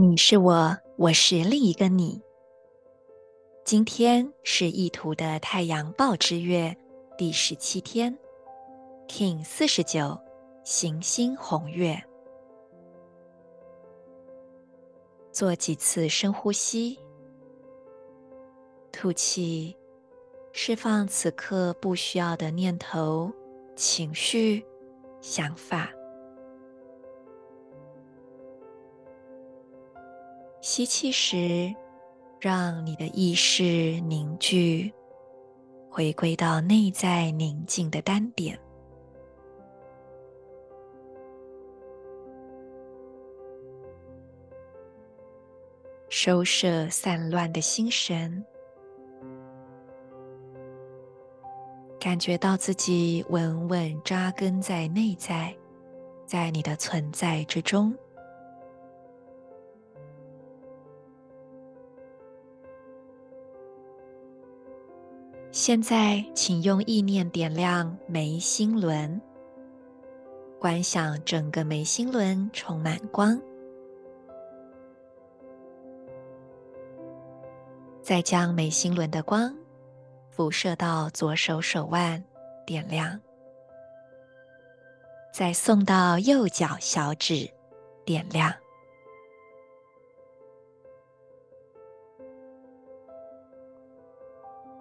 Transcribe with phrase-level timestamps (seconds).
[0.00, 2.22] 你是我，我是另一个你。
[3.64, 6.72] 今天是意图的太阳报之月
[7.16, 8.16] 第十七天
[9.08, 10.16] ，King 四十九，
[10.62, 12.00] 行星红月。
[15.32, 16.96] 做几次深呼吸，
[18.92, 19.76] 吐气，
[20.52, 23.32] 释放此刻不需要的念头、
[23.74, 24.64] 情绪、
[25.20, 25.90] 想法。
[30.70, 31.74] 吸气时，
[32.38, 34.92] 让你的意识凝聚，
[35.88, 38.60] 回归到内在宁静的单点。
[46.10, 48.44] 收摄散乱的心神，
[51.98, 55.56] 感觉到自己稳稳扎根在内在，
[56.26, 57.96] 在你的存在之中。
[65.68, 69.20] 现在，请用意念点亮眉心轮，
[70.58, 73.38] 观想整个眉心轮充满光。
[78.00, 79.54] 再将眉心轮的光
[80.30, 82.24] 辐射到左手手腕，
[82.64, 83.20] 点亮；
[85.34, 87.46] 再送到右脚小指，
[88.06, 88.50] 点亮。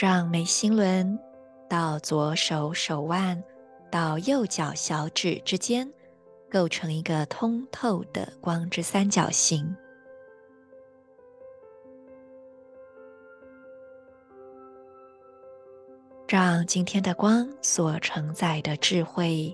[0.00, 1.18] 让眉心轮
[1.68, 3.42] 到左手手腕
[3.90, 5.92] 到右脚小指之间
[6.48, 9.74] 构成一个通透的光之三角形。
[16.28, 19.52] 让今天的光所承载的智慧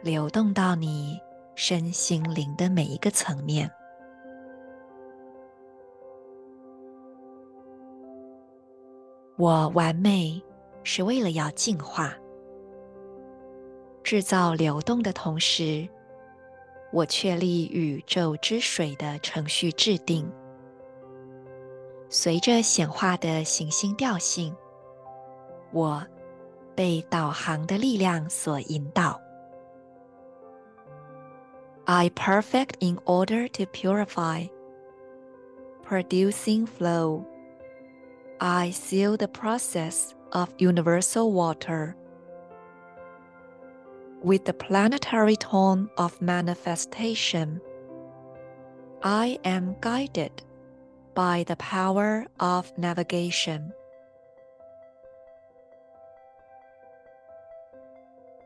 [0.00, 1.18] 流动到你
[1.56, 3.68] 身心灵的每一个层面。
[9.36, 10.40] 我完美
[10.84, 12.14] 是为了要净化，
[14.04, 15.88] 制造流动的同时，
[16.92, 20.30] 我确立宇宙之水的程序制定，
[22.10, 24.54] 随着显化的行星调性。
[25.72, 26.04] 我
[26.74, 29.18] 被导航的力量所引导。
[31.86, 34.48] I perfect in order to purify,
[35.88, 37.24] producing flow.
[38.41, 41.95] I seal the process of universal water
[44.21, 47.59] with the planetary tone of manifestation.
[49.01, 50.31] I am guided
[51.15, 53.71] by the power of navigation.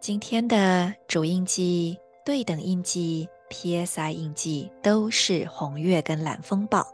[0.00, 6.86] 今天的主印记、对等印记、PSI 印记都是红月跟蓝风暴，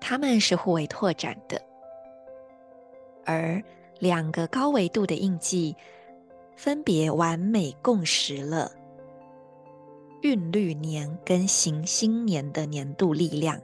[0.00, 1.60] 它们是互为拓展的。
[3.25, 3.61] 而
[3.99, 5.75] 两个高维度的印记
[6.55, 8.71] 分别完美共识了
[10.21, 13.59] 韵律年跟行星年的年度力量。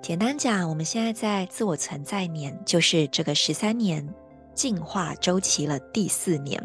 [0.00, 4.08] 简单讲，我们现在在自我存在年，就是这个十三年
[4.54, 6.62] 进化周期了第四年。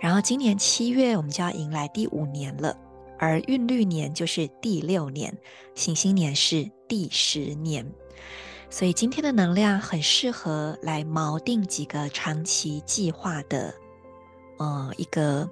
[0.00, 2.76] 然后今年七月，我们就要迎来第五年了，
[3.18, 5.36] 而韵律年就是第六年，
[5.74, 7.86] 行星年是第十年，
[8.70, 13.74] 所以今天的能量很适合来锚定几个长期计划的，
[14.58, 15.50] 呃，一个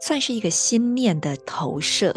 [0.00, 2.14] 算是一个心念的投射，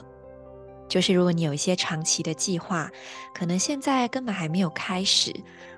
[0.87, 2.91] 就是如果你有一些长期的计划，
[3.33, 5.33] 可能现在根本还没有开始，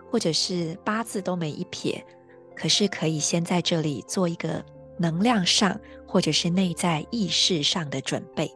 [0.09, 2.03] 或者是八字都没一撇，
[2.55, 4.65] 可是可以先在这里做一个。
[4.97, 8.53] 能量上，或者是内在意识上的准备。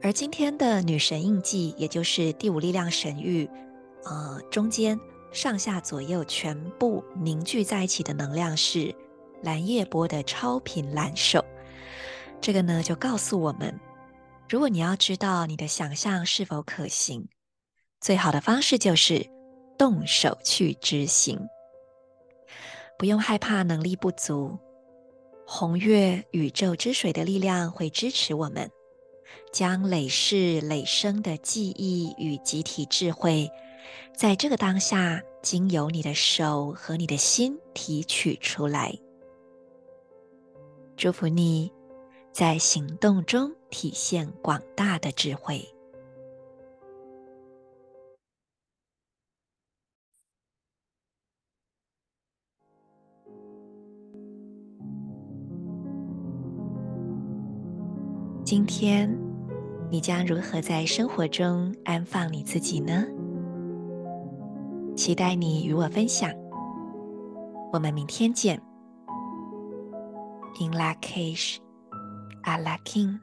[0.00, 3.50] 而今天的女神印记，也就是第五力量神域，
[4.04, 4.98] 呃，中间
[5.32, 8.94] 上下左右全部凝聚在一起的能量是
[9.42, 11.44] 蓝夜波的超频蓝手。
[12.40, 13.78] 这个呢，就告诉我们，
[14.48, 17.28] 如果你要知道你的想象是否可行，
[18.00, 19.28] 最好的方式就是
[19.76, 21.38] 动手去执行。
[22.98, 24.58] 不用害怕能力不足。
[25.46, 28.70] 红月宇宙之水的力量会支持我们，
[29.52, 33.50] 将累世累生的记忆与集体智慧，
[34.14, 38.92] 在这个当下，经由你的手和你的心提取出来。
[40.96, 41.72] 祝福你，
[42.32, 45.64] 在行动中体现广大的智慧。
[58.44, 59.14] 今天，
[59.90, 63.04] 你将如何在生活中安放你自己呢？
[64.98, 66.28] 期待你与我分享。
[67.72, 68.60] 我们明天见。
[70.60, 71.58] In Lak'ech,
[72.42, 73.20] Ala K'in